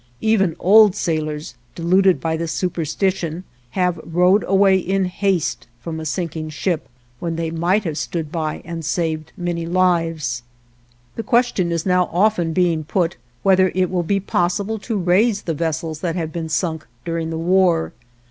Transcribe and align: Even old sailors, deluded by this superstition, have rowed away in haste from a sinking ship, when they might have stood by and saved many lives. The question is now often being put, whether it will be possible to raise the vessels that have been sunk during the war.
Even 0.21 0.55
old 0.57 0.95
sailors, 0.95 1.53
deluded 1.75 2.19
by 2.19 2.35
this 2.35 2.51
superstition, 2.51 3.43
have 3.77 4.01
rowed 4.03 4.43
away 4.47 4.75
in 4.79 5.05
haste 5.05 5.67
from 5.79 5.99
a 5.99 6.05
sinking 6.07 6.49
ship, 6.49 6.89
when 7.19 7.35
they 7.35 7.51
might 7.51 7.83
have 7.83 7.99
stood 7.99 8.31
by 8.31 8.63
and 8.65 8.83
saved 8.83 9.31
many 9.37 9.67
lives. 9.67 10.41
The 11.17 11.21
question 11.21 11.71
is 11.71 11.85
now 11.85 12.09
often 12.11 12.51
being 12.51 12.83
put, 12.83 13.15
whether 13.43 13.71
it 13.75 13.91
will 13.91 14.01
be 14.01 14.19
possible 14.19 14.79
to 14.79 14.97
raise 14.97 15.43
the 15.43 15.53
vessels 15.53 15.99
that 16.01 16.15
have 16.15 16.33
been 16.33 16.49
sunk 16.49 16.87
during 17.05 17.29
the 17.29 17.37
war. 17.37 17.93